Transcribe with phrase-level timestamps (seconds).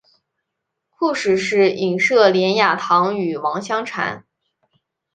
[0.97, 4.25] 故事是隐射连雅堂与王香禅。